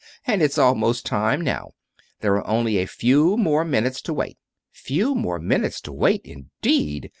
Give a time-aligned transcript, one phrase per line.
[0.25, 1.73] "And it's almost time now.
[2.21, 4.39] There are only a few more minutes to wait."
[4.71, 7.09] "Few more minutes to wait, indeed!"